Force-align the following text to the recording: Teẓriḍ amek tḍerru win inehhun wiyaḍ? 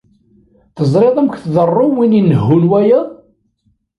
Teẓriḍ 0.75 1.15
amek 1.21 1.35
tḍerru 1.43 1.85
win 1.95 2.17
inehhun 2.19 2.63
wiyaḍ? 2.69 3.07